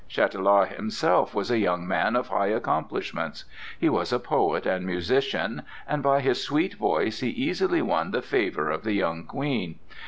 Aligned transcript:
Chatelard 0.09 0.69
himself 0.69 1.35
was 1.35 1.51
a 1.51 1.59
young 1.59 1.87
man 1.87 2.15
of 2.15 2.29
high 2.29 2.47
accomplishments. 2.47 3.45
He 3.79 3.87
was 3.87 4.11
a 4.11 4.17
poet 4.17 4.65
and 4.65 4.83
musician, 4.83 5.61
and 5.87 6.01
by 6.01 6.21
his 6.21 6.41
sweet 6.43 6.73
voice 6.73 7.19
he 7.19 7.29
easily 7.29 7.83
won 7.83 8.09
the 8.09 8.23
favor 8.23 8.71
of 8.71 8.81
the 8.83 8.93
young 8.93 9.25
Queen. 9.25 9.77